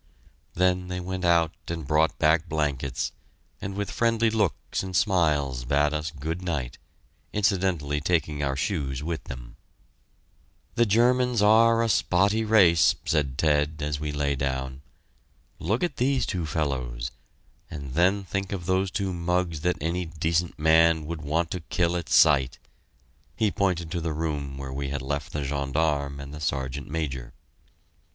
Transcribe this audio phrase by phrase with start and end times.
[0.55, 3.11] Then they went out and brought back blankets,
[3.61, 6.79] and with friendly looks and smiles bade us good night,
[7.33, 9.57] incidentally taking our shoes with them.
[10.73, 14.81] "The Germans are a spotty race," said Ted, as we lay down.
[15.59, 17.11] "Look at these two fellows
[17.69, 21.95] and then think of those two mugs that any decent man would want to kill
[21.95, 22.57] at sight!"
[23.35, 27.33] He pointed to the room where we had left the gendarme and the Sergeant Major.